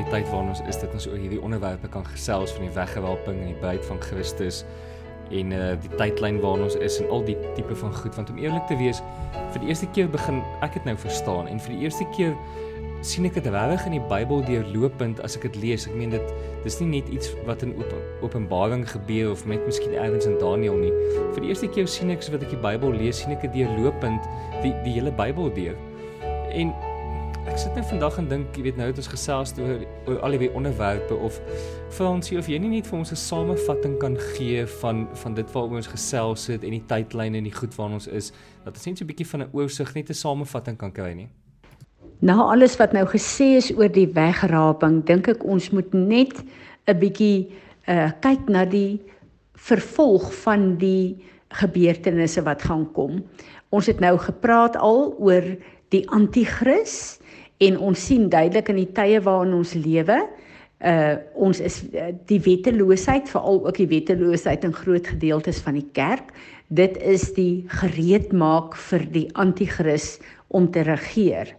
vir 0.00 0.08
die 0.08 0.22
tyd 0.22 0.30
waarin 0.32 0.54
ons 0.54 0.62
is 0.64 0.78
dat 0.80 0.94
ons 0.96 1.06
oor 1.10 1.18
hierdie 1.20 1.40
onderwerpe 1.44 1.88
kan 1.92 2.06
gesels 2.08 2.54
van 2.56 2.64
die 2.64 2.72
weggewelping 2.72 3.36
en 3.42 3.50
die 3.52 3.58
bruid 3.60 3.84
van 3.84 4.00
Christus 4.00 4.62
en 5.30 5.52
uh 5.54 5.74
die 5.82 5.92
tydlyn 6.00 6.40
waarin 6.42 6.64
ons 6.66 6.78
is 6.80 6.96
en 7.02 7.10
al 7.12 7.22
die 7.26 7.36
tipe 7.58 7.76
van 7.82 7.92
goed 7.94 8.16
want 8.16 8.32
om 8.32 8.40
eerlik 8.40 8.64
te 8.70 8.78
wees 8.80 9.02
vir 9.52 9.60
die 9.60 9.68
eerste 9.68 9.90
keer 9.94 10.08
begin 10.10 10.40
ek 10.64 10.78
dit 10.78 10.88
nou 10.88 10.96
verstaan 11.04 11.50
en 11.50 11.60
vir 11.60 11.76
die 11.76 11.84
eerste 11.84 12.06
keer 12.16 12.32
sien 13.06 13.24
ek 13.28 13.36
dit 13.38 13.46
regtig 13.52 13.86
in 13.88 13.94
die 13.96 14.02
Bybel 14.10 14.42
deurlopend 14.44 15.22
as 15.24 15.32
ek 15.38 15.46
dit 15.46 15.54
lees. 15.62 15.86
Ek 15.88 15.94
meen 15.96 16.10
dit 16.12 16.32
dis 16.66 16.74
nie 16.82 16.98
net 16.98 17.08
iets 17.08 17.30
wat 17.46 17.62
in 17.64 17.72
op, 17.80 17.94
Openbaring 18.26 18.82
gebeur 18.90 19.30
of 19.32 19.46
met 19.48 19.64
miskien 19.64 19.94
ergens 19.96 20.28
in 20.28 20.36
Daniël 20.36 20.76
nie. 20.76 20.92
Vir 21.32 21.40
die 21.40 21.48
eerste 21.48 21.70
keer 21.72 21.88
sien 21.88 22.12
ek 22.12 22.20
so 22.26 22.34
wat 22.34 22.44
ek 22.44 22.52
die 22.52 22.60
Bybel 22.60 22.92
lees, 23.00 23.22
sien 23.22 23.32
ek 23.32 23.46
dit 23.46 23.62
deurlopend 23.62 24.28
die 24.60 24.74
die 24.84 24.98
hele 24.98 25.14
Bybel 25.16 25.48
deur. 25.56 25.80
En 26.52 26.74
Ek 27.48 27.56
sit 27.56 27.72
net 27.72 27.86
vandag 27.88 28.18
en 28.20 28.26
dink, 28.28 28.56
jy 28.58 28.66
weet 28.66 28.76
nou 28.76 28.86
het 28.90 28.98
ons 29.00 29.08
gesels 29.08 29.54
oor 29.56 29.80
oor 30.10 30.18
al 30.26 30.34
die 30.36 30.50
onderwerpe 30.52 31.16
of 31.16 31.38
Fransie 31.96 32.36
of 32.36 32.50
jy 32.52 32.58
nie 32.60 32.68
net 32.68 32.88
vir 32.90 32.98
ons 32.98 33.12
'n 33.12 33.16
samevatting 33.16 33.96
kan 33.98 34.16
gee 34.34 34.66
van 34.82 35.08
van 35.22 35.34
dit 35.34 35.52
waaroor 35.52 35.80
ons 35.80 35.88
gesels 35.88 36.46
het 36.52 36.64
en 36.64 36.76
die 36.76 36.84
tydlyn 36.86 37.34
en 37.34 37.44
die 37.44 37.54
goed 37.54 37.72
waarna 37.76 37.94
ons 37.94 38.08
is, 38.08 38.32
dat 38.64 38.76
ons 38.76 38.86
net 38.86 38.98
so 38.98 39.04
'n 39.04 39.08
bietjie 39.08 39.26
van 39.26 39.42
'n 39.42 39.50
oorsig 39.52 39.94
net 39.94 40.10
'n 40.10 40.14
samevatting 40.14 40.76
kan 40.76 40.92
kry 40.92 41.12
nie. 41.14 41.28
Na 42.20 42.42
alles 42.42 42.76
wat 42.76 42.92
nou 42.92 43.06
gesê 43.06 43.56
is 43.56 43.72
oor 43.72 43.88
die 43.88 44.12
wegraping, 44.12 45.04
dink 45.06 45.28
ek 45.28 45.44
ons 45.44 45.70
moet 45.70 45.94
net 45.94 46.44
'n 46.86 46.98
bietjie 46.98 47.48
uh 47.88 48.10
kyk 48.20 48.48
na 48.48 48.64
die 48.64 49.00
vervolg 49.56 50.32
van 50.44 50.76
die 50.76 51.24
gebeurtenisse 51.48 52.42
wat 52.42 52.62
gaan 52.62 52.92
kom. 52.92 53.24
Ons 53.70 53.86
het 53.86 54.00
nou 54.00 54.18
gepraat 54.18 54.76
al 54.76 55.14
oor 55.18 55.56
die 55.94 56.04
anti-kris 56.10 57.18
en 57.60 57.76
ons 57.78 58.06
sien 58.06 58.28
duidelik 58.32 58.70
in 58.72 58.80
die 58.82 58.92
tye 58.96 59.20
waarin 59.24 59.56
ons 59.58 59.74
lewe 59.74 60.22
uh 60.80 61.16
ons 61.36 61.58
is 61.60 61.82
uh, 61.92 62.08
die 62.30 62.40
wetteloosheid 62.40 63.28
veral 63.28 63.60
ook 63.66 63.76
die 63.76 63.90
wetteloosheid 63.90 64.64
in 64.64 64.72
groot 64.72 65.10
gedeeltes 65.12 65.60
van 65.60 65.76
die 65.76 65.88
kerk 65.92 66.32
dit 66.70 66.96
is 67.02 67.32
die 67.34 67.66
gereedmaak 67.82 68.76
vir 68.88 69.04
die 69.10 69.26
anti-kris 69.34 70.20
om 70.54 70.68
te 70.70 70.84
regeer. 70.86 71.50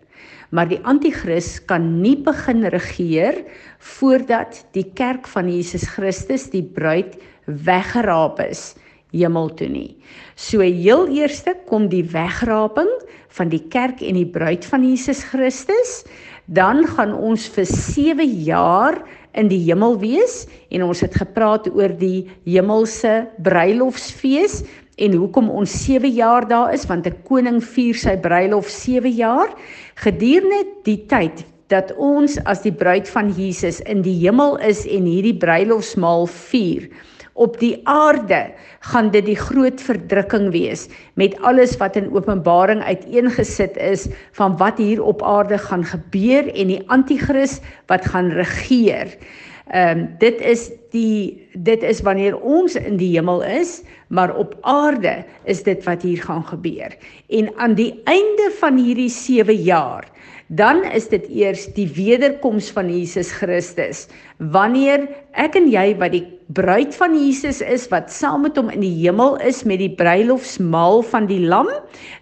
Maar 0.52 0.70
die 0.72 0.80
anti-kris 0.88 1.60
kan 1.68 2.02
nie 2.02 2.16
begin 2.24 2.64
regeer 2.72 3.42
voordat 3.80 4.64
die 4.76 4.88
kerk 4.96 5.28
van 5.32 5.50
Jesus 5.52 5.88
Christus 5.92 6.50
die 6.52 6.64
bruid 6.64 7.18
weggeraap 7.48 8.40
is 8.44 8.72
hemel 9.12 9.50
toe 9.60 9.70
nie. 9.70 9.96
So 10.36 10.64
heel 10.64 11.08
eerste 11.12 11.56
kom 11.68 11.90
die 11.92 12.04
wegraping 12.04 12.90
van 13.38 13.52
die 13.52 13.64
kerk 13.72 14.02
en 14.02 14.20
die 14.20 14.28
bruid 14.28 14.66
van 14.68 14.84
Jesus 14.84 15.24
Christus, 15.32 16.02
dan 16.52 16.84
gaan 16.98 17.14
ons 17.16 17.48
vir 17.56 17.68
7 17.70 18.26
jaar 18.44 19.00
in 19.40 19.48
die 19.52 19.62
hemel 19.64 19.96
wees 20.02 20.46
en 20.72 20.84
ons 20.84 21.04
het 21.04 21.16
gepraat 21.16 21.70
oor 21.72 21.94
die 21.96 22.28
hemelse 22.44 23.22
bruilofsfees 23.44 24.62
en 25.02 25.16
hoekom 25.16 25.48
ons 25.50 25.72
7 25.86 26.12
jaar 26.12 26.48
daar 26.48 26.74
is 26.76 26.84
want 26.90 27.08
'n 27.08 27.16
koning 27.28 27.62
vier 27.64 27.96
sy 27.96 28.18
bruilof 28.18 28.68
7 28.70 29.12
jaar 29.12 29.50
gedurende 29.96 30.66
die 30.84 31.00
tyd 31.08 31.46
dat 31.68 31.94
ons 31.96 32.38
as 32.46 32.62
die 32.62 32.76
bruid 32.76 33.08
van 33.08 33.32
Jesus 33.32 33.80
in 33.88 34.02
die 34.02 34.20
hemel 34.20 34.58
is 34.58 34.86
en 34.86 35.06
hierdie 35.08 35.38
bruilofsmaal 35.38 36.28
vier 36.28 36.90
op 37.34 37.60
die 37.60 37.80
aarde 37.84 38.52
gaan 38.92 39.12
dit 39.12 39.26
die 39.26 39.38
groot 39.40 39.82
verdrukking 39.82 40.50
wees 40.52 40.88
met 41.20 41.38
alles 41.42 41.78
wat 41.80 41.96
in 41.96 42.12
Openbaring 42.12 42.84
uiteengesit 42.84 43.78
is 43.78 44.08
van 44.38 44.58
wat 44.58 44.78
hier 44.78 45.04
op 45.04 45.24
aarde 45.24 45.58
gaan 45.58 45.86
gebeur 45.86 46.52
en 46.54 46.74
die 46.74 46.84
anti-kris 46.88 47.60
wat 47.92 48.06
gaan 48.06 48.32
regeer. 48.36 49.16
Ehm 49.72 49.98
um, 49.98 50.08
dit 50.20 50.42
is 50.42 50.72
die 50.92 51.48
dit 51.54 51.84
is 51.84 52.02
wanneer 52.04 52.36
ons 52.40 52.76
in 52.76 52.98
die 53.00 53.14
hemel 53.16 53.44
is, 53.44 53.82
maar 54.08 54.36
op 54.36 54.58
aarde 54.62 55.24
is 55.48 55.64
dit 55.64 55.84
wat 55.88 56.02
hier 56.02 56.20
gaan 56.24 56.44
gebeur. 56.44 56.92
En 57.30 57.48
aan 57.58 57.74
die 57.80 58.02
einde 58.04 58.52
van 58.60 58.78
hierdie 58.78 59.10
7 59.10 59.56
jaar 59.56 60.12
dan 60.52 60.84
is 60.84 61.08
dit 61.08 61.30
eers 61.32 61.70
die 61.78 61.88
wederkoms 61.96 62.72
van 62.76 62.90
Jesus 62.92 63.32
Christus. 63.32 64.08
Wanneer 64.52 65.08
ek 65.40 65.56
en 65.56 65.70
jy 65.72 65.94
wat 66.02 66.12
die 66.12 66.26
bruid 66.54 66.96
van 66.96 67.16
Jesus 67.16 67.62
is 67.62 67.88
wat 67.92 68.12
saam 68.12 68.46
met 68.48 68.58
hom 68.60 68.72
in 68.74 68.84
die 68.84 68.94
hemel 69.02 69.38
is 69.46 69.64
met 69.68 69.80
die 69.80 69.92
bruilofsmaal 69.96 71.04
van 71.12 71.28
die 71.30 71.42
lam, 71.44 71.70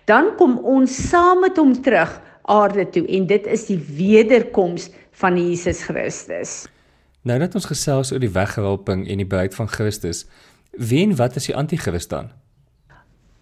dan 0.09 0.33
kom 0.37 0.57
ons 0.65 0.95
saam 1.09 1.41
met 1.45 1.57
hom 1.57 1.73
terug 1.81 2.11
aarde 2.49 2.85
toe 2.89 3.05
en 3.07 3.27
dit 3.29 3.47
is 3.47 3.67
die 3.69 3.79
wederkoms 3.97 4.89
van 5.21 5.37
Jesus 5.37 5.83
Christus. 5.85 6.65
Nou 7.27 7.39
dat 7.41 7.55
ons 7.55 7.67
gesels 7.69 8.13
oor 8.13 8.21
die 8.23 8.31
weggewelping 8.33 9.05
en 9.09 9.21
die 9.21 9.27
bruid 9.27 9.55
van 9.55 9.67
Christus, 9.69 10.25
wie 10.77 11.03
en 11.03 11.15
wat 11.19 11.35
is 11.35 11.49
die 11.49 11.57
anti-kris 11.57 12.07
dan? 12.07 12.29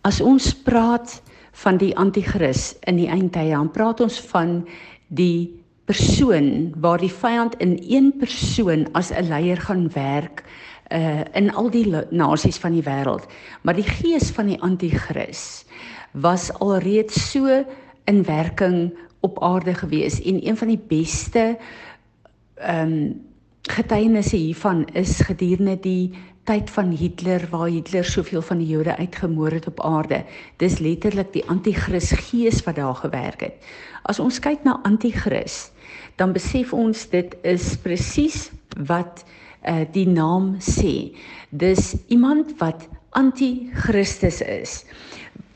As 0.08 0.22
ons 0.24 0.54
praat 0.66 1.20
van 1.64 1.80
die 1.82 1.94
anti-kris 1.98 2.76
in 2.90 3.00
die 3.00 3.10
eindtye. 3.10 3.54
Dan 3.54 3.72
praat 3.74 4.02
ons 4.04 4.20
van 4.32 4.62
die 5.08 5.50
persoon 5.88 6.74
waar 6.84 7.00
die 7.02 7.12
vyand 7.12 7.56
in 7.64 7.78
een 7.80 8.12
persoon 8.20 8.86
as 8.94 9.12
'n 9.12 9.30
leier 9.30 9.58
gaan 9.58 9.88
werk 9.96 10.44
uh 10.92 11.24
in 11.34 11.54
al 11.54 11.70
die 11.70 11.86
nasies 12.10 12.58
van 12.58 12.72
die 12.72 12.84
wêreld. 12.84 13.28
Maar 13.62 13.76
die 13.76 13.88
gees 13.88 14.32
van 14.32 14.48
die 14.48 14.62
anti-kris 14.62 15.66
was 16.12 16.52
alreeds 16.60 17.32
so 17.32 17.64
in 18.06 18.24
werking 18.24 18.94
op 19.20 19.44
aarde 19.44 19.74
gewees 19.74 20.22
en 20.22 20.48
een 20.48 20.58
van 20.58 20.68
die 20.68 20.84
beste 20.88 21.58
ehm 22.56 22.92
um, 22.92 23.26
getuienisse 23.68 24.36
hiervan 24.36 24.86
is 24.96 25.20
gedurende 25.28 25.80
die 25.80 26.14
tyd 26.48 26.70
van 26.72 26.94
Hitler 26.96 27.44
waar 27.52 27.68
Hitler 27.68 28.06
soveel 28.06 28.42
van 28.42 28.62
die 28.62 28.68
Jode 28.68 28.96
uitgemoor 28.96 29.52
het 29.52 29.68
op 29.68 29.82
aarde. 29.84 30.22
Dis 30.58 30.80
letterlik 30.80 31.34
die 31.34 31.44
anti-kris 31.52 32.14
gees 32.30 32.62
wat 32.64 32.76
daar 32.80 32.96
gewerk 32.96 33.44
het. 33.44 33.68
As 34.08 34.20
ons 34.24 34.40
kyk 34.40 34.64
na 34.64 34.80
anti-kris, 34.88 35.72
dan 36.16 36.32
besef 36.34 36.72
ons 36.74 37.04
dit 37.12 37.36
is 37.44 37.76
presies 37.84 38.48
wat 38.88 39.26
uh, 39.68 39.86
die 39.94 40.08
naam 40.08 40.56
sê. 40.64 41.14
Dis 41.52 41.96
iemand 42.08 42.56
wat 42.62 42.88
anti-Christus 43.18 44.42
is. 44.42 44.82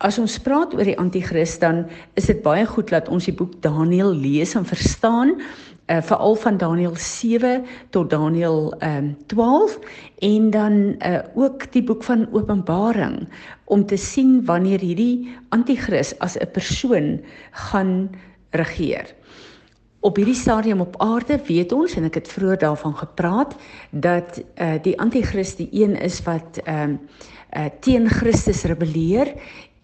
As 0.02 0.18
ons 0.18 0.40
praat 0.42 0.74
oor 0.74 0.88
die 0.88 0.98
anti-kris 0.98 1.60
dan 1.62 1.86
is 2.20 2.30
dit 2.30 2.42
baie 2.46 2.66
goed 2.66 2.90
dat 2.90 3.10
ons 3.10 3.28
die 3.30 3.36
boek 3.36 3.60
Daniël 3.62 4.14
lees 4.18 4.56
en 4.58 4.66
verstaan 4.66 5.36
uh, 5.38 6.02
veral 6.02 6.36
van 6.42 6.58
Daniël 6.58 6.96
7 6.98 7.66
tot 7.94 8.10
Daniël 8.10 8.74
um, 8.82 9.12
12 9.28 9.78
en 10.26 10.50
dan 10.50 10.74
uh, 11.06 11.20
ook 11.36 11.72
die 11.72 11.84
boek 11.84 12.04
van 12.04 12.28
Openbaring 12.32 13.28
om 13.66 13.86
te 13.86 13.98
sien 13.98 14.40
wanneer 14.46 14.82
hierdie 14.82 15.30
anti-kris 15.50 16.16
as 16.20 16.38
'n 16.38 16.52
persoon 16.52 17.22
gaan 17.70 18.10
regeer. 18.52 19.06
Op 20.02 20.16
hierdie 20.18 20.36
stadium 20.36 20.82
op 20.82 20.96
aarde 20.98 21.38
weet 21.46 21.72
ons 21.78 21.94
en 21.94 22.08
ek 22.08 22.16
het 22.18 22.30
vroeër 22.34 22.58
daarvan 22.64 22.96
gepraat 22.98 23.52
dat 23.94 24.40
uh, 24.42 24.74
die 24.82 24.96
anti-kris 25.00 25.54
die 25.60 25.70
een 25.84 25.94
is 25.96 26.24
wat 26.26 26.58
ehm 26.64 26.96
um, 26.96 27.00
uh, 27.52 27.68
teen 27.84 28.10
Christus 28.10 28.64
rebelleer 28.64 29.34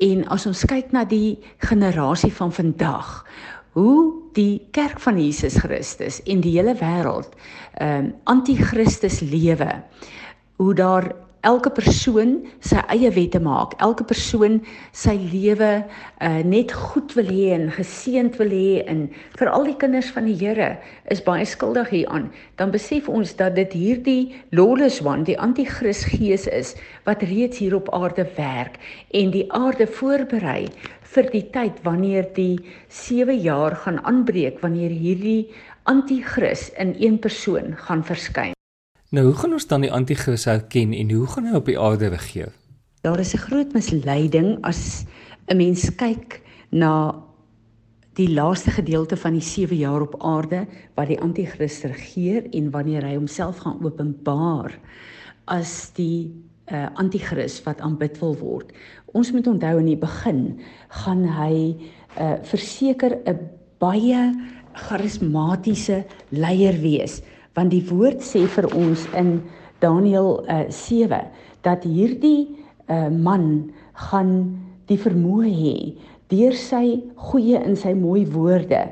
en 0.01 0.23
as 0.33 0.45
ons 0.49 0.63
kyk 0.65 0.93
na 0.95 1.03
die 1.05 1.37
generasie 1.61 2.31
van 2.33 2.53
vandag 2.55 3.25
hoe 3.77 4.13
die 4.33 4.63
kerk 4.71 4.99
van 5.03 5.19
Jesus 5.21 5.59
Christus 5.61 6.21
en 6.25 6.41
die 6.41 6.55
hele 6.57 6.73
wêreld 6.79 7.37
ehm 7.77 8.09
um, 8.09 8.13
anti-Christus 8.23 9.19
lewe. 9.21 9.69
Hoe 10.57 10.73
daar 10.73 11.11
elke 11.47 11.71
persoon 11.71 12.33
sy 12.65 12.81
eie 12.91 13.09
wette 13.15 13.39
maak, 13.39 13.75
elke 13.83 14.03
persoon 14.07 14.59
sy 14.95 15.13
lewe 15.31 15.69
uh, 15.79 16.41
net 16.43 16.73
goed 16.75 17.13
wil 17.15 17.29
hê 17.31 17.53
en 17.55 17.69
geseënd 17.71 18.35
wil 18.41 18.51
hê 18.51 18.81
en 18.91 19.05
vir 19.39 19.51
al 19.53 19.69
die 19.69 19.77
kinders 19.79 20.09
van 20.15 20.27
die 20.27 20.35
Here 20.37 20.73
is 21.13 21.23
baie 21.23 21.45
skuldig 21.47 21.93
hieraan. 21.93 22.27
Dan 22.59 22.73
besef 22.75 23.07
ons 23.09 23.31
dat 23.39 23.55
dit 23.55 23.73
hierdie 23.77 24.35
lawless 24.51 24.99
one, 25.05 25.23
die 25.27 25.37
anti-kris 25.39 26.03
gees 26.11 26.49
is 26.51 26.75
wat 27.07 27.23
reeds 27.29 27.63
hier 27.63 27.77
op 27.79 27.93
aarde 27.95 28.27
werk 28.35 28.77
en 29.15 29.31
die 29.31 29.47
aarde 29.55 29.87
voorberei 29.87 30.67
vir 31.15 31.31
die 31.31 31.45
tyd 31.55 31.79
wanneer 31.87 32.27
die 32.35 32.59
7 32.91 33.39
jaar 33.39 33.77
gaan 33.85 34.03
aanbreek 34.03 34.59
wanneer 34.65 34.91
hierdie 34.91 35.47
anti-kris 35.87 36.69
in 36.75 36.93
een 36.99 37.19
persoon 37.23 37.77
gaan 37.87 38.03
verskyn. 38.03 38.56
Nou 39.07 39.29
hoe 39.29 39.35
gaan 39.39 39.53
ons 39.55 39.67
dan 39.67 39.85
die 39.85 39.91
anti-kris 39.91 40.43
herken 40.49 40.91
en 40.91 41.11
hoe 41.15 41.27
gaan 41.31 41.45
hy 41.47 41.55
op 41.55 41.69
die 41.69 41.77
aarde 41.79 42.09
regeer? 42.11 42.49
Daar 43.07 43.19
is 43.23 43.33
'n 43.33 43.45
groot 43.47 43.71
misleiding 43.73 44.57
as 44.61 45.05
'n 45.47 45.57
mens 45.57 45.95
kyk 45.95 46.41
na 46.71 47.15
die 48.13 48.27
laaste 48.27 48.71
gedeelte 48.71 49.17
van 49.17 49.33
die 49.33 49.41
7 49.41 49.77
jaar 49.77 50.01
op 50.01 50.23
aarde 50.23 50.67
wat 50.95 51.07
die 51.07 51.19
anti-kris 51.21 51.83
regeer 51.83 52.49
en 52.51 52.71
wanneer 52.71 53.03
hy 53.03 53.15
homself 53.15 53.57
gaan 53.57 53.79
openbaar 53.83 54.79
as 55.45 55.91
die 55.93 56.33
uh, 56.71 56.87
anti-kris 56.93 57.63
wat 57.63 57.79
aanbid 57.79 58.19
wil 58.19 58.35
word. 58.35 58.71
Ons 59.05 59.31
moet 59.31 59.47
onthou 59.47 59.79
in 59.79 59.85
die 59.85 59.97
begin 59.97 60.59
gaan 60.89 61.23
hy 61.23 61.75
uh, 62.19 62.33
verseker 62.43 63.17
'n 63.25 63.39
baie 63.79 64.33
charismatiese 64.73 66.05
leier 66.29 66.81
wees 66.81 67.21
want 67.57 67.73
die 67.73 67.83
woord 67.89 68.21
sê 68.21 68.45
vir 68.53 68.69
ons 68.77 69.07
in 69.17 69.39
Daniël 69.81 70.45
uh, 70.45 70.63
7 70.69 71.19
dat 71.65 71.85
hierdie 71.85 72.47
uh, 72.87 73.09
man 73.09 73.73
gaan 74.07 74.31
die 74.87 74.99
vermoë 75.01 75.51
hê 75.51 75.77
deur 76.31 76.55
sy 76.59 76.99
goeie 77.29 77.59
en 77.59 77.77
sy 77.79 77.95
mooi 77.97 78.25
woorde 78.29 78.85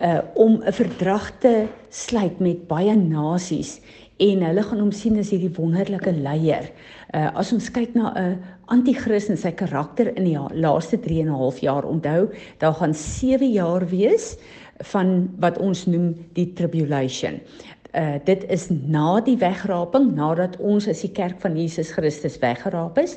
uh 0.00 0.20
om 0.40 0.62
'n 0.64 0.72
verdrag 0.72 1.26
te 1.44 1.68
sluit 1.92 2.38
met 2.40 2.62
baie 2.68 2.94
nasies 2.96 3.80
en 4.20 4.44
hulle 4.44 4.62
gaan 4.62 4.80
hom 4.80 4.92
sien 4.92 5.18
as 5.20 5.28
hierdie 5.32 5.52
wonderlike 5.56 6.12
leier. 6.12 6.70
Uh 7.12 7.28
as 7.36 7.52
ons 7.52 7.68
kyk 7.68 7.94
na 7.94 8.12
'n 8.16 8.38
anti-kris 8.68 9.28
en 9.28 9.36
sy 9.36 9.52
karakter 9.52 10.16
in 10.16 10.24
die 10.24 10.38
laaste 10.56 10.96
3 10.96 11.20
en 11.20 11.28
'n 11.28 11.40
half 11.42 11.60
jaar 11.60 11.84
onthou, 11.84 12.32
daar 12.58 12.74
gaan 12.74 12.94
7 12.94 13.52
jaar 13.52 13.84
wees 13.88 14.38
van 14.92 15.28
wat 15.38 15.58
ons 15.58 15.86
noem 15.86 16.14
die 16.32 16.52
tribulation. 16.52 17.40
Uh 17.90 18.18
dit 18.24 18.44
is 18.54 18.68
na 18.70 19.20
die 19.26 19.36
wegraping, 19.40 20.12
nadat 20.14 20.56
ons 20.62 20.86
as 20.88 21.00
die 21.02 21.10
kerk 21.10 21.40
van 21.42 21.56
Jesus 21.58 21.90
Christus 21.90 22.38
weggeraap 22.38 22.98
is, 23.02 23.16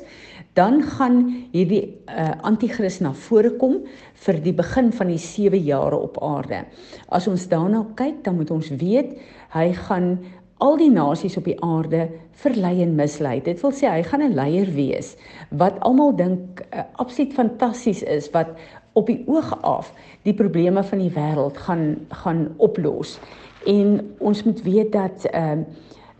dan 0.58 0.80
gaan 0.96 1.20
hierdie 1.52 1.84
uh 2.10 2.32
anti-kris 2.42 3.00
na 3.00 3.12
vore 3.26 3.52
kom 3.60 3.84
vir 4.26 4.40
die 4.42 4.54
begin 4.54 4.90
van 4.92 5.12
die 5.12 5.20
7 5.20 5.62
jare 5.62 5.98
op 6.08 6.18
aarde. 6.22 6.64
As 7.08 7.28
ons 7.30 7.46
daarna 7.46 7.84
kyk, 7.94 8.24
dan 8.24 8.40
moet 8.40 8.50
ons 8.50 8.72
weet 8.80 9.14
hy 9.54 9.68
gaan 9.86 10.18
al 10.58 10.78
die 10.78 10.90
nasies 10.90 11.36
op 11.38 11.46
die 11.46 11.58
aarde 11.62 12.08
verlei 12.42 12.80
en 12.82 12.94
mislei. 12.98 13.40
Dit 13.42 13.62
wil 13.62 13.74
sê 13.74 13.86
hy 13.90 14.02
gaan 14.02 14.22
'n 14.22 14.34
leier 14.34 14.70
wees 14.74 15.16
wat 15.50 15.78
almal 15.80 16.16
dink 16.16 16.62
uh, 16.72 16.82
absoluut 16.98 17.34
fantasties 17.34 18.02
is 18.02 18.30
wat 18.30 18.56
op 18.94 19.06
die 19.06 19.22
oog 19.26 19.50
af 19.62 19.92
die 20.22 20.34
probleme 20.34 20.82
van 20.82 20.98
die 20.98 21.10
wêreld 21.10 21.58
gaan 21.66 22.06
gaan 22.22 22.54
oplos 22.58 23.18
en 23.66 24.14
ons 24.18 24.44
moet 24.44 24.62
weet 24.62 24.92
dat 24.92 25.24
ehm 25.30 25.58
uh, 25.58 25.64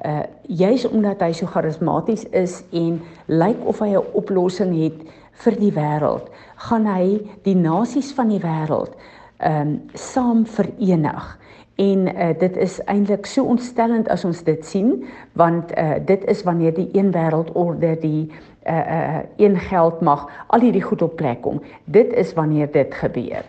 uh 0.05 0.21
juis 0.47 0.85
omdat 0.89 1.21
hy 1.21 1.33
so 1.33 1.47
charismaties 1.47 2.27
is 2.37 2.59
en 2.73 2.99
lyk 3.27 3.63
of 3.65 3.79
hy 3.81 3.95
'n 3.97 4.03
oplossing 4.13 4.75
het 4.83 4.99
vir 5.45 5.57
die 5.59 5.73
wêreld, 5.73 6.29
gaan 6.57 6.87
hy 6.87 7.21
die 7.43 7.57
nasies 7.57 8.13
van 8.13 8.29
die 8.29 8.41
wêreld 8.41 8.93
ehm 9.39 9.61
um, 9.61 9.81
saam 9.95 10.47
verenig. 10.47 11.39
En 11.75 12.07
uh 12.07 12.31
dit 12.39 12.57
is 12.57 12.79
eintlik 12.85 13.27
so 13.27 13.45
ontstellend 13.45 14.09
as 14.09 14.25
ons 14.25 14.43
dit 14.43 14.65
sien, 14.67 15.05
want 15.33 15.73
uh 15.79 15.95
dit 16.07 16.25
is 16.25 16.43
wanneer 16.43 16.75
die 16.75 16.89
een 16.93 17.11
wêreldorde 17.13 17.97
die 18.01 18.31
uh 18.67 18.85
uh 18.99 19.19
een 19.37 19.59
geld 19.59 20.01
mag 20.01 20.29
al 20.47 20.61
hierdie 20.61 20.83
goed 20.83 21.03
op 21.03 21.17
plek 21.17 21.41
kom. 21.43 21.63
Dit 21.85 22.13
is 22.13 22.33
wanneer 22.33 22.71
dit 22.73 22.95
gebeur. 22.95 23.43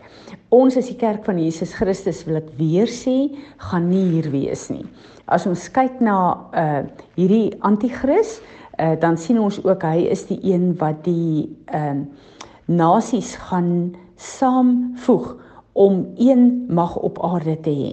Ons 0.56 0.78
as 0.80 0.88
die 0.88 0.96
kerk 0.96 1.25
van 1.28 1.40
Jesus 1.42 1.74
Christus 1.75 2.22
wil 2.28 2.38
ek 2.40 2.52
weer 2.56 2.88
sê, 2.88 3.28
gaan 3.68 3.90
nie 3.92 4.06
hier 4.13 4.30
wees 4.31 4.69
nie. 4.72 4.86
As 5.28 5.48
ons 5.50 5.66
kyk 5.74 5.98
na 6.06 6.18
uh 6.56 6.84
hierdie 7.18 7.50
anti-kris, 7.68 8.38
uh 8.80 8.94
dan 9.02 9.19
sien 9.19 9.42
ons 9.42 9.57
ook 9.66 9.84
hy 9.84 10.06
is 10.13 10.24
die 10.30 10.40
een 10.54 10.72
wat 10.80 11.02
die 11.07 11.50
ehm 11.74 12.06
uh, 12.06 12.31
nasies 12.66 13.36
gaan 13.50 13.94
saamvoeg 14.18 15.36
om 15.78 16.00
een 16.18 16.66
mag 16.74 16.96
op 16.98 17.19
aarde 17.25 17.58
te 17.68 17.74
hê. 17.75 17.92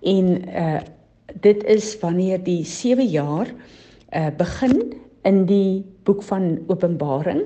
En 0.00 0.32
uh 0.48 0.80
dit 1.44 1.64
is 1.68 1.92
wanneer 2.00 2.40
die 2.40 2.64
7 2.64 3.04
jaar 3.04 3.52
uh 3.52 4.30
begin 4.38 4.80
in 5.28 5.44
die 5.46 5.84
boek 6.08 6.22
van 6.24 6.56
Openbaring. 6.72 7.44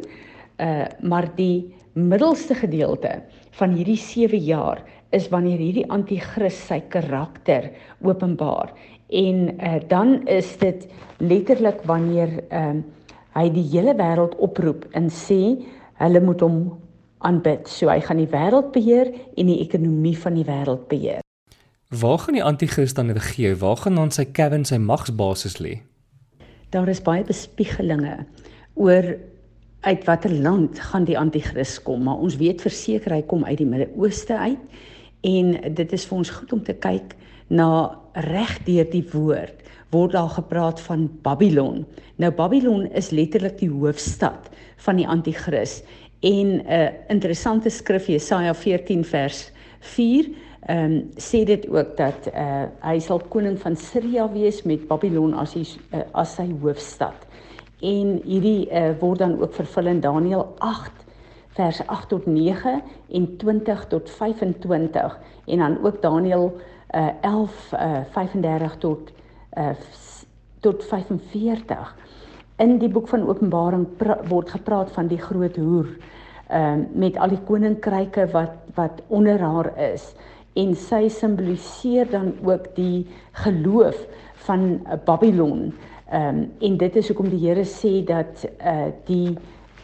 Uh 0.62 0.86
maar 1.02 1.32
die 1.36 1.74
middelste 1.92 2.54
gedeelte 2.54 3.18
van 3.58 3.76
hierdie 3.76 4.00
7 4.00 4.38
jaar 4.38 4.82
is 5.12 5.28
wanneer 5.28 5.60
hierdie 5.60 5.88
anti-kris 5.92 6.56
sy 6.68 6.80
karakter 6.92 7.70
openbaar. 8.00 8.72
En 9.12 9.48
uh 9.60 9.78
dan 9.88 10.22
is 10.26 10.56
dit 10.58 10.86
letterlik 11.18 11.84
wanneer 11.84 12.40
ehm 12.48 12.76
uh, 12.76 12.82
hy 13.32 13.48
die 13.48 13.64
hele 13.72 13.94
wêreld 13.96 14.34
oproep 14.44 14.84
en 14.92 15.08
sê 15.08 15.56
hulle 16.00 16.20
moet 16.20 16.42
hom 16.44 16.58
aanbid. 17.24 17.68
So 17.68 17.88
hy 17.88 18.00
gaan 18.04 18.20
die 18.20 18.28
wêreld 18.28 18.72
beheer 18.74 19.12
en 19.36 19.48
die 19.48 19.60
ekonomie 19.64 20.16
van 20.18 20.36
die 20.36 20.44
wêreld 20.44 20.88
beheer. 20.90 21.22
Waar 21.92 22.18
gaan 22.18 22.36
die 22.36 22.44
anti-kris 22.44 22.94
dan 22.96 23.12
regeer? 23.12 23.56
Waar 23.60 23.76
gaan 23.76 23.98
dan 24.00 24.12
sy 24.14 24.24
kern, 24.24 24.64
sy 24.64 24.78
magsbasis 24.80 25.58
lê? 25.60 25.78
Daar 26.72 26.88
is 26.88 27.02
baie 27.04 27.24
bespiegelinge 27.24 28.22
oor 28.80 29.12
uit 29.82 30.04
watter 30.06 30.32
land 30.32 30.78
gaan 30.90 31.04
die 31.04 31.18
anti-kris 31.18 31.76
kom, 31.82 32.04
maar 32.06 32.22
ons 32.22 32.36
weet 32.38 32.62
verseker 32.62 33.16
hy 33.16 33.22
kom 33.26 33.44
uit 33.44 33.58
die 33.58 33.66
Midde-Ooste 33.66 34.38
uit 34.38 34.80
en 35.26 35.56
dit 35.74 35.92
is 35.92 36.06
vir 36.06 36.18
ons 36.18 36.30
goed 36.30 36.52
om 36.54 36.62
te 36.62 36.74
kyk 36.74 37.16
na 37.50 37.68
reg 38.30 38.56
deur 38.66 38.88
die 38.90 39.04
woord 39.12 39.58
word 39.92 40.14
daar 40.16 40.30
gepraat 40.32 40.80
van 40.80 41.10
Babylon. 41.22 41.82
Nou 42.16 42.30
Babylon 42.32 42.86
is 42.96 43.10
letterlik 43.12 43.58
die 43.60 43.68
hoofstad 43.70 44.48
van 44.86 44.96
die 44.96 45.08
anti-kris 45.08 45.82
en 46.22 46.48
'n 46.56 46.62
uh, 46.64 46.88
interessante 47.08 47.70
skrif 47.70 48.06
Jesaja 48.06 48.54
14 48.54 49.04
vers 49.04 49.50
4 49.80 50.30
ehm 50.62 50.92
um, 50.92 51.10
sê 51.18 51.44
dit 51.44 51.68
ook 51.68 51.96
dat 51.96 52.30
uh 52.34 52.64
hy 52.80 52.98
sal 52.98 53.18
koning 53.18 53.58
van 53.58 53.76
Siria 53.76 54.32
wees 54.32 54.62
met 54.62 54.86
Babylon 54.88 55.34
as 55.34 55.54
hy 55.54 55.66
uh, 55.90 56.00
as 56.12 56.34
sy 56.34 56.46
hoofstad. 56.62 57.26
En 57.82 58.20
hierdie 58.24 58.68
uh, 58.70 58.92
word 59.00 59.18
dan 59.18 59.40
ook 59.40 59.54
vervul 59.58 59.90
in 59.90 60.00
Daniël 60.00 60.44
8 60.58 61.02
vers 61.52 61.80
8 61.86 62.08
tot 62.08 62.26
9 62.26 62.82
en 63.12 63.36
20 63.36 63.86
tot 63.90 64.10
25 64.10 65.18
en 65.44 65.58
dan 65.58 65.78
ook 65.84 66.02
Daniël 66.02 66.52
uh 66.94 67.08
11 67.20 67.72
uh 67.72 68.00
35 68.10 68.76
tot 68.78 69.12
uh 69.58 69.74
tot 70.60 70.84
45. 70.84 71.96
In 72.56 72.78
die 72.78 72.88
boek 72.88 73.08
van 73.08 73.26
Openbaring 73.26 73.86
word 74.28 74.50
gepraat 74.50 74.92
van 74.94 75.08
die 75.10 75.18
groot 75.18 75.56
hoer 75.56 75.88
uh, 76.52 76.74
met 76.94 77.16
al 77.18 77.32
die 77.34 77.40
koninkryke 77.48 78.28
wat 78.30 78.60
wat 78.76 79.02
onder 79.08 79.40
haar 79.40 79.72
is 79.92 80.12
en 80.54 80.74
sy 80.76 81.08
simboliseer 81.08 82.10
dan 82.10 82.32
ook 82.44 82.70
die 82.76 83.06
geloof 83.44 83.98
van 84.46 84.60
uh, 84.68 84.98
Babylon. 85.04 85.72
Ehm 86.12 86.28
um, 86.28 86.52
en 86.60 86.76
dit 86.76 86.96
is 86.96 87.06
hoekom 87.08 87.30
die 87.32 87.40
Here 87.40 87.64
sê 87.64 88.02
dat 88.04 88.44
eh 88.58 88.72
uh, 88.72 88.90
die 89.08 89.38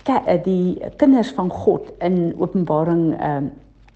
uh, 0.09 0.43
die 0.45 0.77
kinders 0.97 1.31
van 1.33 1.49
God 1.51 1.89
in 2.05 2.35
Openbaring 2.37 3.15
ehm 3.17 3.45
uh, 3.45 3.51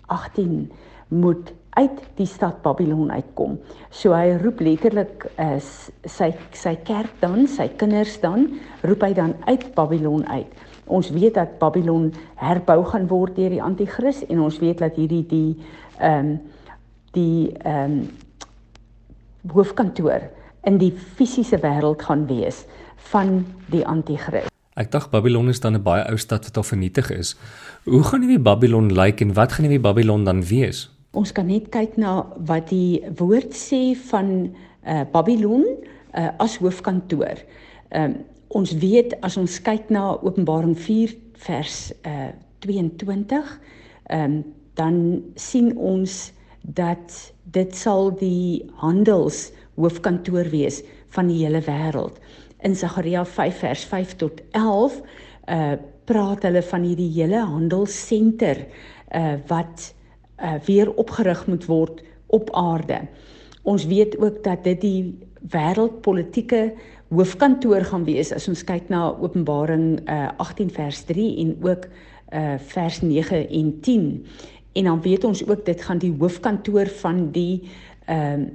18 0.06 0.72
moet 1.08 1.52
uit 1.70 2.00
die 2.16 2.26
stad 2.26 2.62
Babylon 2.62 3.12
uitkom. 3.12 3.58
So 3.90 4.12
hy 4.16 4.36
roep 4.40 4.60
letterlik 4.60 5.28
uh, 5.36 5.60
sy 6.04 6.32
sy 6.56 6.74
kerk 6.84 7.20
dan, 7.20 7.46
sy 7.46 7.68
kinders 7.76 8.18
dan, 8.20 8.48
roep 8.80 9.04
hy 9.04 9.12
dan 9.12 9.34
uit 9.44 9.74
Babylon 9.74 10.26
uit. 10.26 10.48
Ons 10.86 11.10
weet 11.12 11.34
dat 11.34 11.58
Babylon 11.58 12.14
herbou 12.40 12.82
gaan 12.84 13.08
word 13.08 13.36
deur 13.36 13.52
die 13.52 13.62
anti-kris 13.62 14.24
en 14.28 14.40
ons 14.40 14.58
weet 14.58 14.80
dat 14.80 14.96
hierdie 14.96 15.26
die 15.28 15.56
ehm 16.00 16.32
um, 16.32 16.36
die 17.12 17.52
ehm 17.60 17.98
um, 18.00 18.06
hoofkantoor 19.52 20.30
in 20.64 20.78
die 20.78 20.92
fisiese 21.16 21.58
wêreld 21.62 22.02
gaan 22.02 22.26
wees 22.26 22.64
van 23.10 23.42
die 23.72 23.84
anti-kris. 23.86 24.48
Ek 24.78 24.88
dink 24.92 25.10
Babylon 25.12 25.50
is 25.52 25.60
dan 25.60 25.76
'n 25.76 25.82
baie 25.82 26.04
ou 26.08 26.16
stad 26.16 26.44
wat 26.44 26.56
al 26.56 26.62
vernietig 26.62 27.10
is. 27.10 27.36
Hoe 27.84 28.02
gaan 28.02 28.22
hierdie 28.22 28.42
Babylon 28.42 28.92
lyk 28.92 29.20
en 29.20 29.34
wat 29.34 29.52
gaan 29.52 29.66
hierdie 29.66 29.82
Babylon 29.82 30.24
dan 30.24 30.42
wees? 30.44 30.88
Ons 31.12 31.32
kan 31.32 31.46
net 31.46 31.68
kyk 31.68 31.96
na 31.96 32.26
wat 32.36 32.68
die 32.68 33.02
woord 33.18 33.52
sê 33.52 33.94
van 34.08 34.54
uh, 34.86 35.04
Babylon 35.12 35.64
uh, 36.14 36.28
as 36.38 36.56
hoofkantoor. 36.58 37.36
Um, 37.90 38.24
ons 38.48 38.72
weet 38.72 39.12
as 39.20 39.36
ons 39.36 39.60
kyk 39.60 39.90
na 39.90 40.16
Openbaring 40.22 40.76
4 40.78 41.16
vers 41.34 41.92
uh, 42.06 42.32
22, 42.60 43.60
ehm 44.08 44.24
um, 44.24 44.44
dan 44.74 45.22
sien 45.36 45.76
ons 45.76 46.32
dat 46.62 47.32
dit 47.52 47.74
sal 47.76 48.08
die 48.16 48.64
handels 48.80 49.50
hoofkantoor 49.74 50.50
wees 50.52 50.82
van 51.14 51.28
die 51.30 51.40
hele 51.44 51.62
wêreld. 51.64 52.18
In 52.62 52.76
Sagaria 52.76 53.24
5 53.24 53.58
vers 53.64 53.84
5 53.90 54.16
tot 54.16 54.42
11 54.50 55.00
uh 55.48 55.72
praat 56.02 56.42
hulle 56.42 56.64
van 56.66 56.82
hierdie 56.82 57.12
hele 57.14 57.38
handelsenter 57.46 58.58
uh 59.14 59.36
wat 59.46 59.92
uh 60.42 60.56
weer 60.66 60.90
opgerig 60.98 61.44
moet 61.46 61.66
word 61.70 62.00
op 62.26 62.50
aarde. 62.58 63.04
Ons 63.62 63.86
weet 63.86 64.18
ook 64.18 64.42
dat 64.44 64.64
dit 64.64 64.80
die 64.80 65.02
wêreldpolitiese 65.52 66.72
hoofkantoor 67.12 67.84
gaan 67.84 68.04
wees 68.04 68.32
as 68.34 68.48
ons 68.48 68.64
kyk 68.64 68.90
na 68.90 69.12
Openbaring 69.12 70.00
uh 70.10 70.32
18 70.42 70.72
vers 70.74 71.04
3 71.10 71.28
en 71.44 71.54
ook 71.62 71.86
uh 72.32 72.58
vers 72.58 73.00
9 73.00 73.48
en 73.48 73.80
10. 73.80 74.10
En 74.72 74.84
dan 74.84 75.00
weet 75.02 75.24
ons 75.24 75.46
ook 75.46 75.64
dit 75.66 75.82
gaan 75.82 75.98
die 75.98 76.14
hoofkantoor 76.18 76.86
van 77.02 77.30
die 77.30 77.62
ehm 78.06 78.40
uh, 78.40 78.50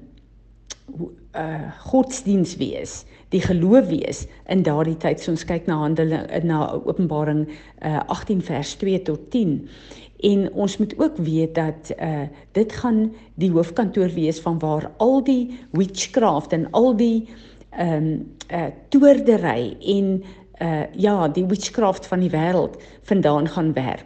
uh 1.37 1.71
godsdiens 1.83 2.55
wees, 2.57 3.03
die 3.29 3.41
geloof 3.41 3.87
wees 3.91 4.25
in 4.47 4.63
daardie 4.63 4.97
tyd. 4.97 5.21
So 5.21 5.33
ons 5.35 5.45
kyk 5.45 5.67
na 5.67 5.81
Handelinge 5.83 6.41
na 6.47 6.61
Openbaring 6.77 7.45
uh 7.85 7.99
18 8.07 8.41
vers 8.47 8.75
2 8.81 9.01
tot 9.09 9.29
10. 9.31 9.59
En 10.27 10.47
ons 10.53 10.77
moet 10.77 10.95
ook 10.97 11.17
weet 11.17 11.55
dat 11.55 11.91
uh 11.97 12.25
dit 12.57 12.73
gaan 12.73 13.11
die 13.35 13.51
hoofkantoor 13.51 14.09
wees 14.15 14.39
van 14.41 14.59
waar 14.59 14.89
al 14.97 15.23
die 15.23 15.59
witchcraft 15.71 16.55
en 16.55 16.69
al 16.71 16.95
die 16.97 17.27
ehm 17.77 17.93
um, 17.93 18.11
uh 18.51 18.71
toordery 18.89 19.75
en 19.79 20.23
uh 20.61 20.83
ja, 20.95 21.27
die 21.27 21.45
witchcraft 21.45 22.07
van 22.07 22.19
die 22.19 22.31
wêreld 22.31 22.81
vandaan 23.03 23.47
gaan 23.47 23.73
werk. 23.73 24.05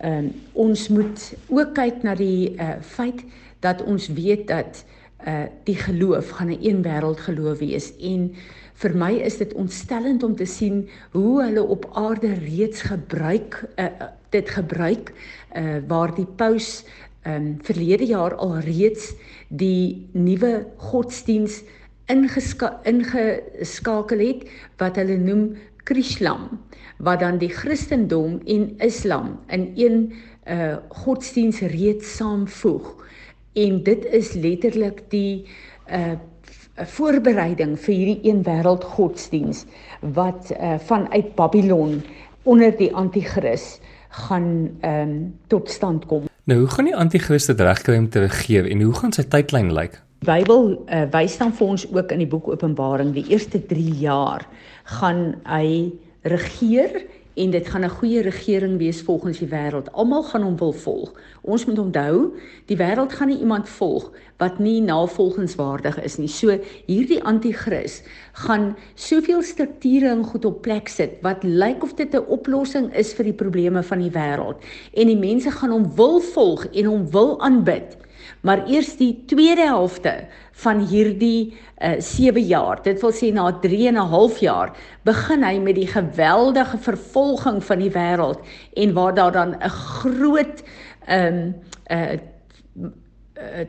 Ehm 0.00 0.24
um, 0.24 0.32
ons 0.52 0.88
moet 0.88 1.34
ook 1.48 1.74
kyk 1.74 2.02
na 2.02 2.14
die 2.14 2.56
uh 2.56 2.80
feit 2.80 3.22
dat 3.60 3.84
ons 3.84 4.08
weet 4.08 4.48
dat 4.48 4.84
uh 5.26 5.44
die 5.64 5.76
geloof 5.76 6.28
gaan 6.28 6.50
'n 6.50 6.58
een 6.60 6.82
wêreld 6.82 7.20
geloof 7.20 7.58
wees. 7.58 7.96
En 8.00 8.34
vir 8.74 8.96
my 8.96 9.12
is 9.12 9.36
dit 9.38 9.52
ontstellend 9.54 10.22
om 10.22 10.36
te 10.36 10.44
sien 10.44 10.88
hoe 11.12 11.42
hulle 11.42 11.62
op 11.62 11.90
aarde 11.92 12.34
reeds 12.34 12.82
gebruik 12.82 13.64
uh 13.76 13.86
dit 14.30 14.50
gebruik 14.50 15.12
uh 15.56 15.76
waar 15.86 16.14
die 16.14 16.26
paus 16.26 16.84
um, 17.26 17.58
verlede 17.62 18.06
jaar 18.06 18.34
al 18.34 18.58
reeds 18.58 19.12
die 19.48 20.08
nuwe 20.12 20.66
godsdiens 20.76 21.62
ingeskakel 22.84 24.18
het 24.18 24.48
wat 24.80 24.96
hulle 24.96 25.18
noem 25.20 25.52
Krishlam 25.84 26.48
wat 27.02 27.20
dan 27.20 27.38
die 27.38 27.50
Christendom 27.50 28.40
en 28.46 28.74
Islam 28.78 29.38
in 29.48 29.72
een 29.76 30.12
uh 30.48 30.76
godsdiens 31.04 31.60
reeds 31.60 32.16
saamvoeg 32.16 33.01
en 33.52 33.82
dit 33.82 34.04
is 34.04 34.34
letterlik 34.34 35.04
die 35.14 35.46
uh 35.90 36.18
voorbereiding 36.88 37.74
vir 37.76 37.92
hierdie 37.94 38.30
een 38.30 38.38
wêreld 38.46 38.84
godsdiens 38.94 39.66
wat 40.16 40.52
uh 40.56 40.78
vanuit 40.80 41.34
Babylon 41.36 41.98
onder 42.48 42.72
die 42.76 42.94
anti-kris 42.94 43.80
gaan 44.08 44.70
ehm 44.80 45.08
um, 45.08 45.34
tot 45.46 45.70
stand 45.70 46.06
kom. 46.06 46.28
Nou 46.44 46.58
hoe 46.60 46.68
gaan 46.68 46.84
die 46.84 46.96
anti-kris 46.96 47.46
dit 47.46 47.60
regkry 47.60 47.96
om 47.98 48.08
te 48.08 48.24
regeer 48.24 48.70
en 48.70 48.80
hoe 48.82 48.94
gaan 48.94 49.12
sy 49.12 49.22
tydlyn 49.22 49.72
lyk? 49.72 50.00
Bybel 50.26 50.72
uh, 50.86 51.04
wys 51.10 51.36
dan 51.38 51.52
vir 51.52 51.66
ons 51.74 51.86
ook 51.92 52.12
in 52.14 52.22
die 52.22 52.30
boek 52.30 52.48
Openbaring 52.48 53.12
die 53.14 53.24
eerste 53.30 53.58
3 53.66 53.94
jaar 54.02 54.44
gaan 54.98 55.22
hy 55.46 55.92
regeer 56.22 57.00
en 57.34 57.50
dit 57.50 57.68
gaan 57.68 57.84
'n 57.84 57.88
goeie 57.88 58.20
regering 58.20 58.78
wees 58.78 59.02
volgens 59.02 59.38
die 59.38 59.48
wêreld. 59.48 59.92
Almal 59.92 60.22
gaan 60.22 60.42
hom 60.42 60.56
wil 60.56 60.72
volg. 60.72 61.12
Ons 61.40 61.64
moet 61.64 61.78
onthou, 61.78 62.34
die 62.66 62.76
wêreld 62.76 63.12
gaan 63.12 63.28
nie 63.28 63.38
iemand 63.38 63.68
volg 63.68 64.10
wat 64.36 64.58
nie 64.58 64.80
navolgingswaardig 64.80 66.02
is 66.02 66.16
nie. 66.16 66.28
So 66.28 66.58
hierdie 66.86 67.22
anti-kris 67.22 68.02
gaan 68.32 68.76
soveel 68.94 69.42
strukture 69.42 70.08
en 70.08 70.24
goed 70.24 70.44
op 70.44 70.62
plek 70.62 70.88
sit 70.88 71.10
wat 71.22 71.42
lyk 71.42 71.82
of 71.82 71.94
dit 71.94 72.14
'n 72.14 72.26
oplossing 72.28 72.94
is 72.94 73.12
vir 73.12 73.24
die 73.24 73.38
probleme 73.42 73.82
van 73.82 73.98
die 73.98 74.10
wêreld 74.10 74.56
en 74.92 75.06
die 75.06 75.18
mense 75.18 75.50
gaan 75.50 75.70
hom 75.70 75.94
wil 75.96 76.20
volg 76.20 76.66
en 76.72 76.84
hom 76.84 77.10
wil 77.10 77.40
aanbid. 77.40 77.96
Maar 78.42 78.64
eers 78.66 78.96
die 78.98 79.22
tweede 79.30 79.66
helfte 79.70 80.14
van 80.64 80.82
hierdie 80.86 81.52
uh, 81.52 81.92
eh, 81.92 82.00
7 82.00 82.42
jaar, 82.42 82.82
dit 82.82 83.00
wil 83.02 83.12
sê 83.14 83.32
na 83.34 83.50
3 83.62 83.88
en 83.88 83.98
'n 83.98 84.10
half 84.14 84.38
jaar, 84.38 84.74
begin 85.02 85.42
hy 85.42 85.58
met 85.58 85.74
die 85.74 85.86
geweldige 85.86 86.78
vervolging 86.78 87.62
van 87.64 87.78
die 87.78 87.90
wêreld 87.90 88.42
en 88.74 88.92
waar 88.92 89.14
daar 89.14 89.32
dan 89.32 89.54
'n 89.54 89.68
groot 89.68 90.62
ehm 91.06 91.36
um, 91.36 91.54
'n 91.90 91.94
uh, 91.94 92.90
uh, 93.38 93.66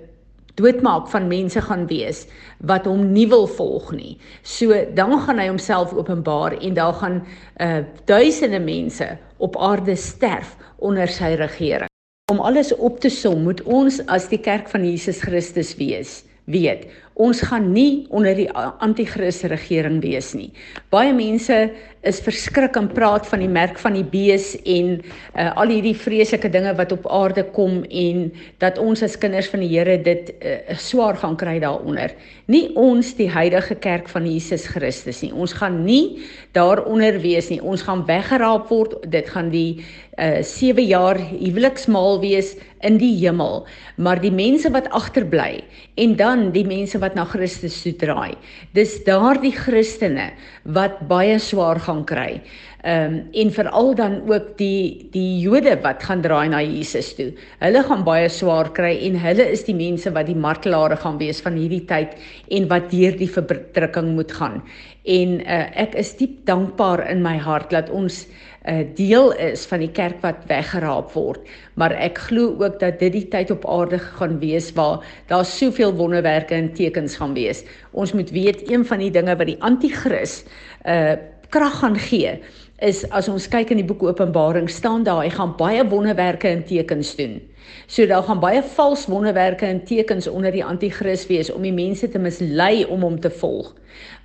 doodmaak 0.56 1.08
van 1.08 1.27
mense 1.27 1.62
gaan 1.62 1.88
wees 1.88 2.27
wat 2.58 2.86
hom 2.86 3.12
nie 3.13 3.27
wil 3.27 3.48
volg 3.48 3.92
nie. 3.92 4.18
So 4.42 4.86
dan 4.94 5.20
gaan 5.20 5.39
hy 5.42 5.48
homself 5.48 5.94
openbaar 5.94 6.58
en 6.62 6.74
daar 6.74 6.94
gaan 6.94 7.24
uh 7.58 7.82
duisende 8.06 8.60
mense 8.60 9.18
op 9.38 9.58
aarde 9.58 9.96
sterf 9.96 10.56
onder 10.77 11.08
sy 11.08 11.34
regering. 11.38 11.93
Om 12.32 12.39
alles 12.39 12.70
op 12.75 13.00
te 13.03 13.10
som, 13.12 13.42
moet 13.44 13.60
ons 13.68 13.98
as 14.08 14.30
die 14.32 14.38
kerk 14.39 14.70
van 14.72 14.86
Jesus 14.88 15.18
Christus 15.20 15.74
wees. 15.75 16.22
Weet, 16.48 16.86
ons 17.13 17.41
gaan 17.46 17.72
nie 17.74 18.05
onder 18.10 18.34
die 18.38 18.50
anti-kris 18.53 19.43
regering 19.51 20.00
wees 20.01 20.32
nie. 20.34 20.50
Baie 20.93 21.13
mense 21.13 21.58
is 22.03 22.20
verskrik 22.24 22.75
en 22.79 22.89
praat 22.91 23.27
van 23.29 23.43
die 23.43 23.51
merk 23.51 23.77
van 23.79 23.96
die 23.96 24.03
bees 24.03 24.53
en 24.67 24.98
uh, 25.00 25.51
al 25.55 25.72
hierdie 25.72 25.96
vreeslike 25.96 26.50
dinge 26.51 26.74
wat 26.75 26.91
op 26.96 27.05
aarde 27.08 27.46
kom 27.55 27.84
en 27.88 28.25
dat 28.63 28.79
ons 28.82 29.05
as 29.05 29.15
kinders 29.20 29.48
van 29.53 29.63
die 29.63 29.72
Here 29.74 29.96
dit 30.03 30.34
uh, 30.34 30.58
swaar 30.77 31.15
gaan 31.22 31.38
kry 31.39 31.60
daaronder. 31.63 32.12
Nie 32.51 32.65
ons 32.79 33.13
die 33.20 33.29
heilige 33.32 33.77
kerk 33.79 34.10
van 34.12 34.27
Jesus 34.27 34.67
Christus 34.67 35.22
nie. 35.24 35.32
Ons 35.32 35.55
gaan 35.55 35.84
nie 35.86 36.25
daaronder 36.58 37.22
wees 37.24 37.50
nie. 37.53 37.62
Ons 37.62 37.86
gaan 37.88 38.03
weggeraap 38.10 38.67
word. 38.74 39.00
Dit 39.13 39.32
gaan 39.32 39.53
die 39.53 39.84
uh 40.13 40.38
eh, 40.38 40.43
7 40.46 40.84
jaar 40.86 41.17
huweliksmaal 41.17 42.20
wees 42.22 42.53
in 42.86 43.00
die 43.01 43.15
hemel. 43.17 43.63
Maar 43.98 44.22
die 44.22 44.32
mense 44.32 44.70
wat 44.70 44.89
agterbly 44.93 45.63
en 45.96 46.15
dan 46.15 46.51
die 46.53 46.65
mense 46.67 47.00
wat 47.03 47.17
na 47.19 47.25
Christus 47.27 47.81
toe 47.83 47.93
draai. 48.00 48.33
Dis 48.74 48.95
daardie 49.07 49.53
Christene 49.55 50.31
wat 50.63 51.01
baie 51.10 51.38
swaar 51.43 51.81
gaan 51.83 52.05
kry. 52.07 52.41
Ehm 52.84 53.13
um, 53.13 53.28
en 53.32 53.52
veral 53.56 53.94
dan 53.96 54.16
ook 54.28 54.58
die 54.60 55.08
die 55.12 55.40
Jode 55.40 55.78
wat 55.82 56.02
gaan 56.04 56.22
draai 56.22 56.50
na 56.52 56.60
Jesus 56.62 57.13
toe. 57.16 57.30
Hulle 57.62 57.84
gaan 57.88 58.02
baie 58.04 58.28
swaar 58.28 58.74
kry 58.75 58.98
en 59.08 59.16
hulle 59.24 59.46
is 59.52 59.63
die 59.63 59.75
mense 59.75 60.12
wat 60.12 60.28
die 60.28 60.36
martelare 60.36 60.98
gaan 61.00 61.16
wees 61.22 61.40
van 61.46 61.56
hierdie 61.56 61.86
tyd 61.88 62.18
en 62.52 62.68
wat 62.68 62.90
deur 62.92 63.16
die 63.16 63.30
verdrukking 63.32 64.10
moet 64.18 64.36
gaan. 64.36 64.60
En 65.08 65.40
uh, 65.40 65.62
ek 65.80 65.96
is 65.96 66.12
diep 66.20 66.42
dankbaar 66.44 67.06
in 67.08 67.24
my 67.24 67.38
hart 67.40 67.72
dat 67.72 67.88
ons 67.90 68.25
'n 68.25 68.28
uh, 68.28 68.80
eh, 68.80 68.88
deel 68.96 69.32
is 69.32 69.63
van 69.66 69.80
die 69.80 69.92
kerk 69.92 70.20
wat 70.22 70.44
weggeraap 70.48 71.12
word, 71.16 71.40
maar 71.75 71.92
ek 71.92 72.18
glo 72.18 72.56
ook 72.60 72.80
dat 72.80 73.00
dit 73.00 73.12
die 73.12 73.28
tyd 73.28 73.52
op 73.52 73.66
aarde 73.66 74.00
gaan 74.00 74.40
wees 74.40 74.74
waar 74.75 75.00
daar 75.28 75.46
soveel 75.46 75.96
wonderwerke 75.96 76.56
en 76.56 76.74
tekens 76.74 77.16
gaan 77.16 77.34
wees. 77.34 77.63
Ons 77.92 78.12
moet 78.12 78.32
weet 78.32 78.70
een 78.72 78.86
van 78.86 79.00
die 79.00 79.12
dinge 79.12 79.36
wat 79.36 79.48
die 79.48 79.62
anti-kris 79.63 80.44
uh 80.84 81.16
krag 81.54 81.75
gaan 81.80 81.98
gee 82.02 82.40
is 82.82 83.03
as 83.13 83.30
ons 83.30 83.46
kyk 83.48 83.72
in 83.72 83.80
die 83.80 83.88
boek 83.88 84.01
Openbaring 84.03 84.70
staan 84.72 85.03
daar 85.06 85.22
hy 85.22 85.30
gaan 85.30 85.53
baie 85.60 85.84
wonderwerke 85.86 86.50
en 86.50 86.63
tekens 86.65 87.13
doen. 87.15 87.39
So 87.88 88.06
daar 88.10 88.25
gaan 88.25 88.42
baie 88.42 88.63
vals 88.75 89.06
wonderwerke 89.08 89.65
en 89.65 89.84
tekens 89.86 90.27
onder 90.27 90.51
die 90.51 90.63
anti-kris 90.65 91.27
wees 91.30 91.51
om 91.53 91.62
die 91.63 91.74
mense 91.74 92.10
te 92.10 92.20
mislei 92.20 92.84
om 92.86 93.06
hom 93.06 93.20
te 93.22 93.30
volg. 93.30 93.72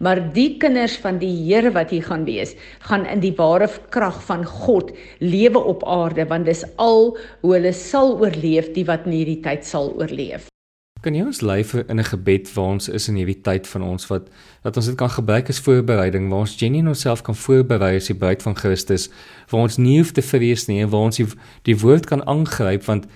Maar 0.00 0.23
die 0.35 0.57
kinders 0.59 0.97
van 0.97 1.21
die 1.21 1.33
Here 1.45 1.71
wat 1.76 1.90
hier 1.95 2.09
gaan 2.09 2.25
wees, 2.25 2.57
gaan 2.88 3.07
in 3.07 3.21
die 3.21 3.35
ware 3.37 3.69
krag 3.95 4.23
van 4.26 4.45
God 4.45 4.93
lewe 5.21 5.61
op 5.61 5.85
aarde 5.85 6.26
want 6.26 6.49
dis 6.49 6.64
al 6.76 7.17
hoe 7.43 7.55
hulle 7.55 7.73
sal 7.73 8.17
oorleef 8.19 8.73
die 8.75 8.87
wat 8.88 9.07
in 9.07 9.21
hierdie 9.21 9.43
tyd 9.45 9.67
sal 9.67 9.93
oorleef. 9.99 10.49
Kan 11.02 11.14
jy 11.14 11.23
ons 11.23 11.40
lei 11.47 11.62
vir 11.62 11.85
in 11.87 12.00
'n 12.00 12.05
gebed 12.05 12.55
waar 12.55 12.73
ons 12.75 12.88
is 12.88 13.09
in 13.09 13.14
hierdie 13.14 13.40
tyd 13.43 13.67
van 13.67 13.83
ons 13.83 14.07
wat 14.07 14.26
dat 14.62 14.76
ons 14.76 14.87
dit 14.87 14.97
kan 14.97 15.11
gebruik 15.11 15.49
as 15.49 15.61
voorbereiding 15.61 16.28
waar 16.28 16.40
ons 16.40 16.57
genuen 16.57 16.88
onsself 16.88 17.23
kan 17.23 17.35
voorberei 17.35 17.97
as 17.97 18.07
die 18.07 18.19
bruid 18.19 18.43
van 18.43 18.57
Christus 18.57 19.09
waar 19.50 19.62
ons 19.62 19.76
nie 19.78 19.99
hoef 19.99 20.12
te 20.12 20.23
vrees 20.23 20.67
nie 20.67 20.83
en 20.83 20.90
waar 20.90 21.07
ons 21.07 21.17
die, 21.17 21.26
die 21.62 21.78
woord 21.78 22.07
kan 22.07 22.26
aangryp 22.26 22.85
want 22.85 23.07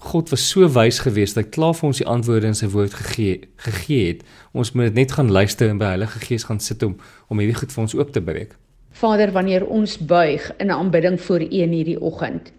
God 0.00 0.30
was 0.30 0.48
so 0.48 0.68
wys 0.68 1.00
geweest 1.02 1.34
dat 1.34 1.44
hy 1.44 1.50
klaar 1.50 1.74
vir 1.74 1.88
ons 1.88 1.98
die 1.98 2.06
antwoorde 2.06 2.46
in 2.46 2.54
sy 2.54 2.68
woord 2.70 2.94
gegee 2.94 3.40
gegee 3.56 4.04
het. 4.12 4.20
Ons 4.54 4.72
moet 4.78 4.94
net 4.94 5.12
gaan 5.16 5.32
luister 5.32 5.68
en 5.68 5.80
by 5.80 5.88
Heilige 5.96 6.20
Gees 6.22 6.46
gaan 6.46 6.60
sit 6.62 6.82
om 6.86 6.94
om 7.28 7.42
hierdie 7.42 7.56
goed 7.58 7.74
vir 7.74 7.82
ons 7.82 7.96
oop 7.98 8.12
te 8.14 8.22
breek. 8.22 8.54
Vader, 8.96 9.32
wanneer 9.34 9.66
ons 9.66 9.98
buig 9.98 10.46
in 10.62 10.70
aanbidding 10.70 11.18
voor 11.20 11.42
U 11.42 11.48
in 11.50 11.74
hierdie 11.74 11.98
oggend, 12.00 12.52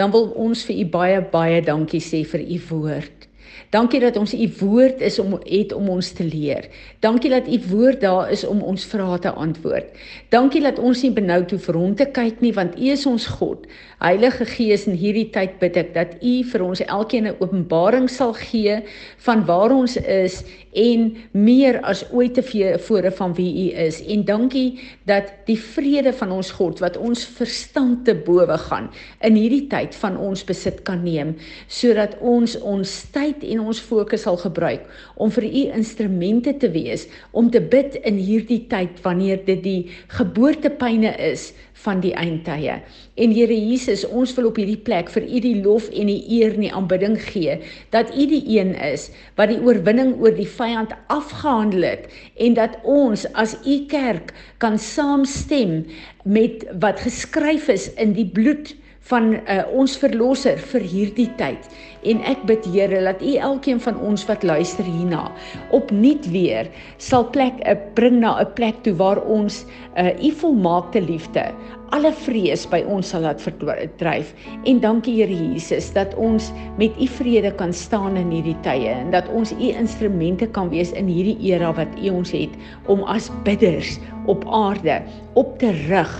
dan 0.00 0.10
wil 0.10 0.32
ons 0.46 0.64
vir 0.64 0.80
U 0.80 0.86
baie 0.96 1.20
baie 1.20 1.60
dankie 1.62 2.00
sê 2.00 2.24
vir 2.24 2.40
U 2.40 2.58
woord. 2.70 3.28
Dankie 3.70 4.00
dat 4.00 4.16
ons 4.16 4.34
u 4.34 4.48
woord 4.60 5.00
is 5.00 5.18
om 5.18 5.38
het 5.44 5.72
om 5.72 5.88
ons 5.88 6.10
te 6.14 6.24
leer. 6.24 6.68
Dankie 7.00 7.30
dat 7.30 7.48
u 7.48 7.58
woord 7.70 8.00
daar 8.00 8.30
is 8.30 8.44
om 8.46 8.62
ons 8.62 8.84
vrae 8.84 9.18
te 9.18 9.30
antwoord. 9.30 9.90
Dankie 10.30 10.62
dat 10.62 10.78
ons 10.78 11.02
nie 11.02 11.12
benoud 11.12 11.50
hoef 11.50 11.68
rond 11.74 11.96
te 11.96 12.06
kyk 12.06 12.40
nie 12.40 12.52
want 12.54 12.78
u 12.78 12.90
is 12.94 13.06
ons 13.06 13.26
God. 13.26 13.66
Heilige 13.98 14.44
Gees 14.44 14.86
in 14.86 14.98
hierdie 15.00 15.30
tyd 15.34 15.58
bid 15.60 15.76
ek 15.80 15.94
dat 15.94 16.16
u 16.22 16.34
vir 16.50 16.62
ons 16.62 16.82
elkeen 16.84 17.26
'n 17.26 17.36
openbaring 17.40 18.10
sal 18.10 18.34
gee 18.34 18.82
van 19.26 19.44
waar 19.44 19.72
ons 19.72 19.96
is 19.96 20.42
en 20.72 21.16
meer 21.32 21.80
as 21.82 22.04
ooit 22.12 22.34
tevore 22.34 23.10
van 23.10 23.34
wie 23.34 23.70
u 23.70 23.76
is. 23.86 24.02
En 24.06 24.24
dankie 24.24 24.80
dat 25.04 25.32
die 25.46 25.58
vrede 25.58 26.12
van 26.12 26.30
ons 26.30 26.50
God 26.50 26.78
wat 26.78 26.96
ons 26.96 27.24
verstand 27.24 28.04
te 28.04 28.14
bowe 28.14 28.58
gaan 28.58 28.90
in 29.20 29.34
hierdie 29.34 29.66
tyd 29.66 29.94
van 29.94 30.16
ons 30.16 30.44
besit 30.44 30.82
kan 30.82 31.02
neem 31.02 31.34
sodat 31.68 32.16
ons 32.20 32.56
ons 32.60 32.94
tyd 33.14 33.43
en 33.52 33.66
ons 33.68 33.80
fokus 33.80 34.24
sal 34.26 34.38
gebruik 34.40 34.86
om 35.20 35.32
vir 35.34 35.46
u 35.48 35.62
instrumente 35.78 36.54
te 36.62 36.70
wees 36.74 37.06
om 37.32 37.50
te 37.50 37.60
bid 37.60 37.98
in 38.08 38.18
hierdie 38.18 38.64
tyd 38.70 39.02
wanneer 39.04 39.42
dit 39.46 39.62
die 39.64 39.80
geboortepyne 40.16 41.12
is 41.30 41.52
van 41.84 42.00
die 42.00 42.12
eindtye. 42.16 42.78
En 43.20 43.32
Here 43.34 43.54
Jesus, 43.54 44.04
ons 44.06 44.32
wil 44.36 44.48
op 44.50 44.58
hierdie 44.60 44.80
plek 44.86 45.10
vir 45.12 45.26
U 45.26 45.40
die 45.42 45.56
lof 45.64 45.88
en 45.90 46.10
die 46.10 46.20
eer 46.38 46.54
en 46.54 46.64
die 46.66 46.72
aanbidding 46.72 47.16
gee 47.26 47.58
dat 47.94 48.12
U 48.14 48.26
die 48.30 48.42
een 48.56 48.72
is 48.78 49.08
wat 49.38 49.50
die 49.52 49.60
oorwinning 49.60 50.14
oor 50.22 50.34
die 50.36 50.48
vyand 50.48 50.94
afgehandel 51.12 51.88
het 51.88 52.08
en 52.46 52.56
dat 52.58 52.78
ons 52.82 53.26
as 53.34 53.56
U 53.66 53.80
kerk 53.90 54.32
kan 54.62 54.78
saamstem 54.78 55.82
met 56.24 56.64
wat 56.80 57.02
geskryf 57.04 57.68
is 57.74 57.90
in 58.00 58.16
die 58.16 58.28
bloed 58.28 58.74
van 59.10 59.34
uh, 59.36 59.64
ons 59.76 59.98
verlosser 60.00 60.60
vir 60.72 60.84
hierdie 60.88 61.28
tyd. 61.36 61.66
En 62.04 62.20
ek 62.28 62.42
bid 62.48 62.66
Here 62.68 63.00
dat 63.04 63.22
U 63.22 63.34
elkeen 63.36 63.80
van 63.80 64.00
ons 64.00 64.26
wat 64.28 64.42
luister 64.42 64.84
hierna 64.84 65.30
opnuut 65.76 66.26
weer 66.32 66.68
sal 66.98 67.28
plek 67.32 67.60
uh, 67.64 67.76
bring 67.96 68.20
na 68.20 68.36
'n 68.42 68.52
plek 68.54 68.82
toe 68.84 68.94
waar 69.00 69.22
ons 69.24 69.64
uh, 69.96 70.12
U 70.20 70.30
volmaakte 70.30 71.00
liefde 71.00 71.48
alle 71.94 72.10
vrees 72.24 72.64
by 72.70 72.80
ons 72.90 73.12
sal 73.12 73.22
laat 73.22 73.42
verdryf. 73.42 74.32
En 74.66 74.80
dankie 74.82 75.14
Here 75.20 75.34
Jesus 75.34 75.92
dat 75.94 76.14
ons 76.18 76.50
met 76.80 76.94
U 76.98 77.06
vrede 77.20 77.52
kan 77.54 77.72
staan 77.72 78.18
in 78.18 78.32
hierdie 78.34 78.56
tye 78.66 78.90
en 78.90 79.12
dat 79.14 79.28
ons 79.30 79.52
U 79.54 79.68
instrumente 79.70 80.48
kan 80.56 80.72
wees 80.72 80.90
in 80.98 81.10
hierdie 81.10 81.36
era 81.52 81.70
wat 81.76 81.94
U 82.02 82.16
ons 82.18 82.34
het 82.34 82.54
om 82.90 83.04
as 83.10 83.30
bidders 83.46 83.98
op 84.30 84.42
aarde 84.50 85.02
op 85.38 85.54
te 85.60 85.70
rig 85.86 86.12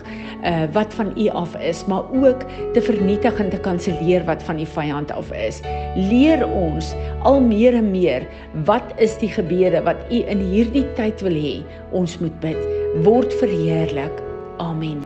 uh, 0.44 0.64
wat 0.76 0.94
van 0.94 1.10
U 1.18 1.28
af 1.32 1.56
is, 1.58 1.84
maar 1.90 2.04
ook 2.12 2.44
te 2.76 2.82
vernietig 2.84 3.38
en 3.40 3.50
te 3.50 3.58
kanselleer 3.58 4.26
wat 4.28 4.42
van 4.42 4.60
die 4.60 4.68
vyand 4.68 5.10
af 5.14 5.32
is. 5.32 5.62
Leer 5.96 6.42
ons 6.46 6.92
al 7.22 7.40
meer 7.40 7.78
en 7.78 7.90
meer 7.92 8.26
wat 8.68 8.94
is 9.02 9.16
die 9.22 9.30
gebede 9.30 9.82
wat 9.86 10.02
U 10.10 10.22
in 10.34 10.42
hierdie 10.52 10.86
tyd 10.98 11.22
wil 11.26 11.38
hê 11.38 11.56
ons 11.94 12.18
moet 12.22 12.38
bid. 12.42 12.60
Word 13.06 13.34
verheerlik. 13.42 14.22
Amen. 14.62 15.02